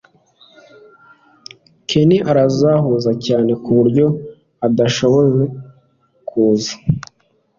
Ken 1.89 2.11
arahuze 2.29 3.11
cyane 3.25 3.51
kuburyo 3.63 4.05
adashobora 4.65 5.41
kuza 6.27 6.73